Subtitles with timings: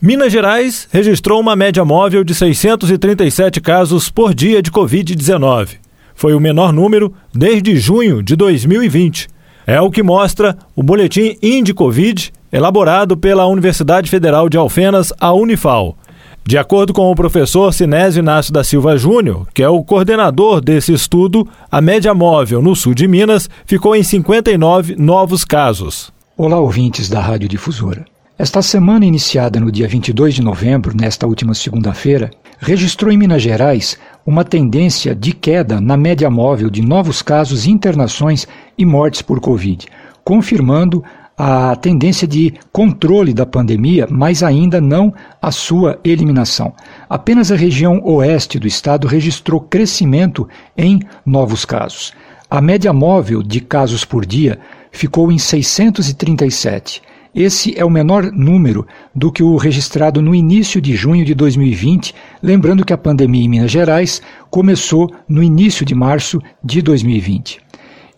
[0.00, 5.76] Minas Gerais registrou uma média móvel de 637 casos por dia de Covid-19.
[6.14, 9.26] Foi o menor número desde junho de 2020.
[9.66, 15.96] É o que mostra o boletim Indicovid, elaborado pela Universidade Federal de Alfenas, a Unifal.
[16.44, 20.92] De acordo com o professor Sinésio Inácio da Silva Júnior, que é o coordenador desse
[20.92, 26.12] estudo, a média móvel no sul de Minas ficou em 59 novos casos.
[26.36, 28.04] Olá, ouvintes da Rádio Difusora.
[28.38, 33.98] Esta semana, iniciada no dia 22 de novembro, nesta última segunda-feira, registrou em Minas Gerais
[34.26, 39.86] uma tendência de queda na média móvel de novos casos, internações e mortes por Covid,
[40.22, 41.02] confirmando
[41.34, 46.74] a tendência de controle da pandemia, mas ainda não a sua eliminação.
[47.08, 52.12] Apenas a região oeste do estado registrou crescimento em novos casos.
[52.50, 54.58] A média móvel de casos por dia
[54.92, 57.00] ficou em 637.
[57.36, 62.14] Esse é o menor número do que o registrado no início de junho de 2020,
[62.42, 67.60] lembrando que a pandemia em Minas Gerais começou no início de março de 2020.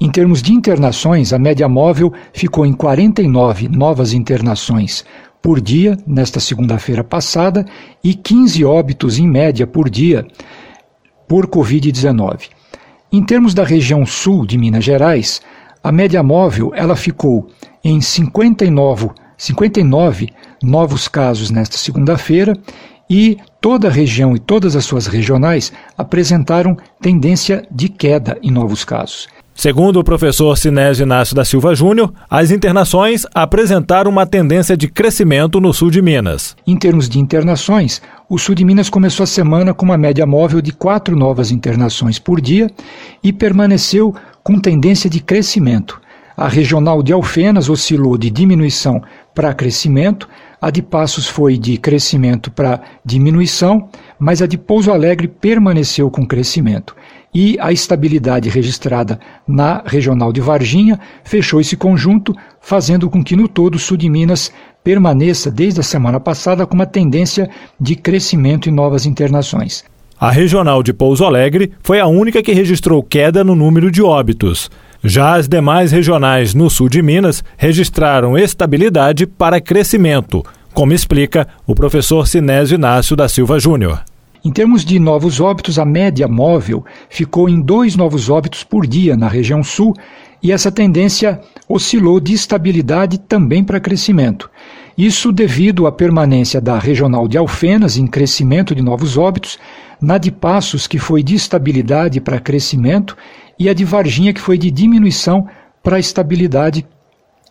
[0.00, 5.04] Em termos de internações, a média móvel ficou em 49 novas internações
[5.42, 7.66] por dia nesta segunda-feira passada
[8.04, 10.24] e 15 óbitos em média por dia
[11.26, 12.50] por Covid-19.
[13.10, 15.42] Em termos da região sul de Minas Gerais,
[15.82, 17.48] a média móvel ela ficou
[17.84, 20.28] em 59, 59
[20.62, 22.54] novos casos nesta segunda-feira
[23.08, 28.84] e toda a região e todas as suas regionais apresentaram tendência de queda em novos
[28.84, 29.28] casos.
[29.54, 35.60] Segundo o professor Sinésio Inácio da Silva Júnior, as internações apresentaram uma tendência de crescimento
[35.60, 36.54] no sul de Minas.
[36.64, 40.60] Em termos de internações, o sul de Minas começou a semana com uma média móvel
[40.60, 42.70] de quatro novas internações por dia
[43.20, 46.00] e permaneceu com tendência de crescimento.
[46.38, 49.02] A regional de Alfenas oscilou de diminuição
[49.34, 50.28] para crescimento,
[50.62, 53.88] a de Passos foi de crescimento para diminuição,
[54.20, 56.94] mas a de Pouso Alegre permaneceu com crescimento
[57.34, 63.48] e a estabilidade registrada na regional de Varginha fechou esse conjunto, fazendo com que no
[63.48, 64.52] todo o sul de Minas
[64.84, 67.50] permaneça desde a semana passada com uma tendência
[67.80, 69.84] de crescimento e novas internações.
[70.20, 74.70] A regional de Pouso Alegre foi a única que registrou queda no número de óbitos.
[75.02, 80.44] Já as demais regionais no sul de Minas registraram estabilidade para crescimento,
[80.74, 84.02] como explica o professor Sinésio Inácio da Silva Júnior.
[84.44, 89.16] Em termos de novos óbitos, a média móvel ficou em dois novos óbitos por dia
[89.16, 89.94] na região sul
[90.42, 94.50] e essa tendência oscilou de estabilidade também para crescimento.
[94.96, 99.58] Isso devido à permanência da regional de Alfenas em crescimento de novos óbitos,
[100.00, 103.16] na de Passos, que foi de estabilidade para crescimento,
[103.58, 105.46] e a de Varginha, que foi de diminuição
[105.82, 106.86] para estabilidade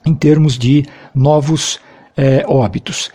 [0.05, 1.79] em termos de novos
[2.15, 3.11] é, óbitos.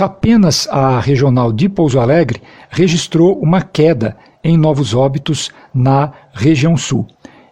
[0.00, 7.06] Apenas a regional de Pouso Alegre registrou uma queda em novos óbitos na região sul.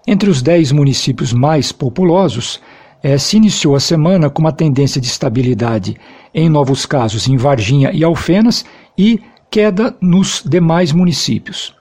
[0.06, 2.60] Entre os dez municípios mais populosos,
[3.02, 5.96] eh, se iniciou a semana com uma tendência de estabilidade
[6.34, 8.64] em novos casos em Varginha e Alfenas
[8.96, 9.20] e
[9.54, 11.72] queda nos demais municípios.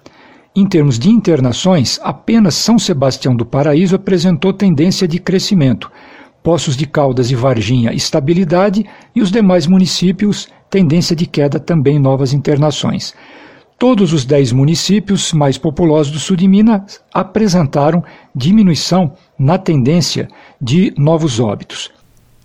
[0.56, 5.92] Em termos de internações, apenas São Sebastião do Paraíso apresentou tendência de crescimento,
[6.44, 8.86] Poços de Caldas e Varginha, estabilidade,
[9.16, 13.16] e os demais municípios, tendência de queda também novas internações.
[13.80, 18.04] Todos os dez municípios mais populosos do sul de Minas apresentaram
[18.36, 20.28] diminuição na tendência
[20.62, 21.90] de novos óbitos.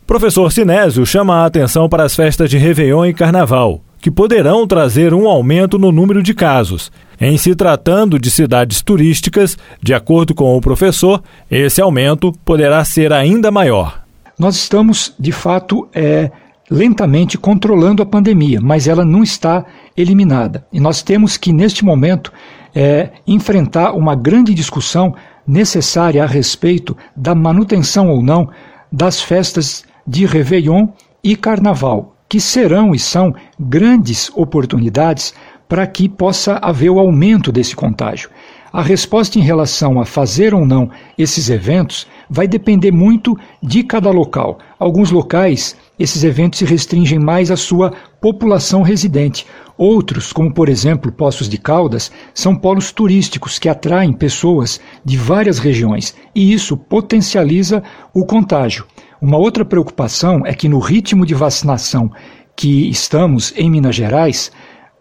[0.06, 5.12] Professor Sinésio chama a atenção para as festas de Réveillon e Carnaval, que poderão trazer
[5.12, 6.90] um aumento no número de casos.
[7.20, 13.12] Em se tratando de cidades turísticas, de acordo com o professor, esse aumento poderá ser
[13.12, 14.02] ainda maior.
[14.38, 16.30] Nós estamos, de fato, é,
[16.70, 19.64] lentamente controlando a pandemia, mas ela não está
[19.96, 20.64] eliminada.
[20.72, 22.32] E nós temos que, neste momento,
[22.74, 25.14] é, enfrentar uma grande discussão
[25.46, 28.48] necessária a respeito da manutenção ou não
[28.92, 30.88] das festas de Réveillon
[31.24, 35.32] e Carnaval, que serão e são grandes oportunidades
[35.68, 38.30] para que possa haver o aumento desse contágio.
[38.70, 44.10] A resposta em relação a fazer ou não esses eventos vai depender muito de cada
[44.10, 44.58] local.
[44.78, 49.46] Alguns locais, esses eventos se restringem mais à sua população residente.
[49.76, 55.58] Outros, como por exemplo Poços de Caldas, são polos turísticos que atraem pessoas de várias
[55.58, 57.82] regiões e isso potencializa
[58.12, 58.84] o contágio.
[59.20, 62.10] Uma outra preocupação é que no ritmo de vacinação
[62.54, 64.52] que estamos em Minas Gerais,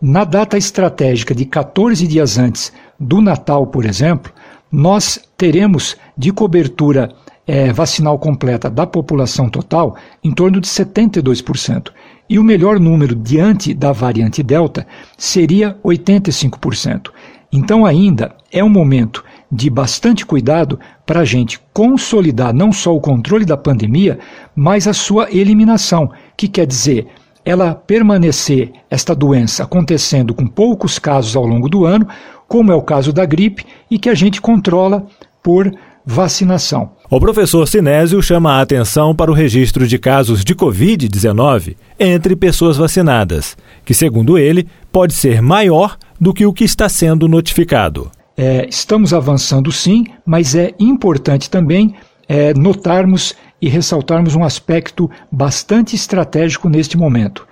[0.02, 4.32] na data estratégica de 14 dias antes do Natal, por exemplo,
[4.72, 7.14] nós teremos de cobertura
[7.46, 11.92] é, vacinal completa da população total em torno de 72%.
[12.30, 14.86] e o melhor número diante da variante Delta
[15.18, 17.10] seria 85%.
[17.54, 23.02] Então, ainda é um momento de bastante cuidado para a gente consolidar não só o
[23.02, 24.20] controle da pandemia,
[24.56, 27.08] mas a sua eliminação, que quer dizer
[27.48, 32.06] ela permanecer, esta doença acontecendo com poucos casos ao longo do ano,
[32.46, 35.06] como é o caso da gripe, e que a gente controla
[35.42, 35.72] por
[36.06, 36.92] vacinação.
[37.10, 42.76] O professor Sinésio chama a atenção para o registro de casos de Covid-19 entre pessoas
[42.76, 43.56] vacinadas,
[43.86, 48.12] que, segundo ele, pode ser maior do que o que está sendo notificado.
[48.40, 51.96] É, estamos avançando sim, mas é importante também
[52.30, 57.48] é, notarmos e ressaltarmos um aspecto bastante estratégico neste momento.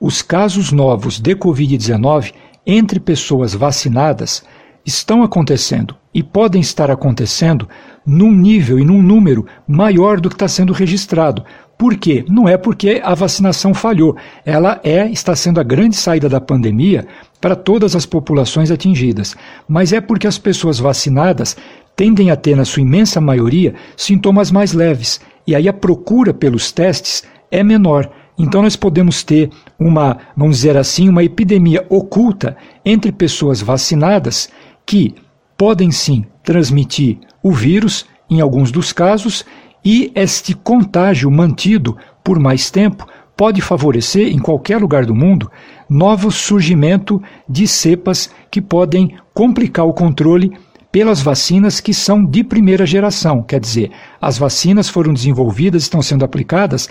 [0.00, 2.32] Os casos novos de Covid-19
[2.66, 4.42] entre pessoas vacinadas
[4.84, 7.68] estão acontecendo e podem estar acontecendo
[8.04, 11.44] num nível e num número maior do que está sendo registrado.
[11.84, 12.24] Por quê?
[12.26, 14.16] Não é porque a vacinação falhou.
[14.42, 17.06] Ela é, está sendo a grande saída da pandemia
[17.38, 19.36] para todas as populações atingidas.
[19.68, 21.58] Mas é porque as pessoas vacinadas
[21.94, 25.20] tendem a ter, na sua imensa maioria, sintomas mais leves.
[25.46, 28.10] E aí a procura pelos testes é menor.
[28.38, 34.48] Então nós podemos ter uma, vamos dizer assim, uma epidemia oculta entre pessoas vacinadas
[34.86, 35.14] que
[35.54, 39.44] podem sim transmitir o vírus, em alguns dos casos,
[39.84, 45.50] e este contágio mantido por mais tempo pode favorecer, em qualquer lugar do mundo,
[45.88, 50.52] novo surgimento de cepas que podem complicar o controle
[50.90, 53.42] pelas vacinas que são de primeira geração.
[53.42, 53.90] Quer dizer,
[54.20, 56.88] as vacinas foram desenvolvidas, estão sendo aplicadas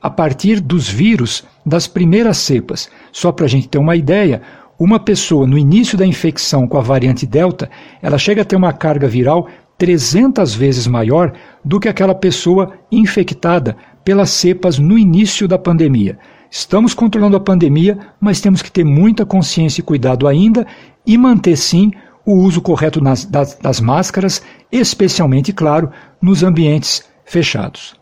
[0.00, 2.90] a partir dos vírus das primeiras cepas.
[3.10, 4.42] Só para a gente ter uma ideia,
[4.78, 7.70] uma pessoa no início da infecção com a variante Delta,
[8.02, 9.48] ela chega a ter uma carga viral
[9.78, 11.32] 300 vezes maior
[11.64, 16.18] do que aquela pessoa infectada pelas cepas no início da pandemia.
[16.50, 20.66] Estamos controlando a pandemia, mas temos que ter muita consciência e cuidado ainda
[21.06, 21.90] e manter sim
[22.24, 25.90] o uso correto nas, das, das máscaras, especialmente, claro,
[26.20, 27.94] nos ambientes fechados.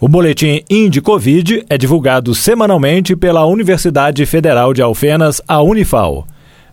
[0.00, 6.24] O boletim Indi Covid é divulgado semanalmente pela Universidade Federal de Alfenas, a Unifal.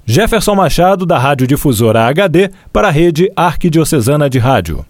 [0.07, 4.85] Jefferson Machado, da Rádio Difusora HD, para a rede Arquidiocesana de Rádio.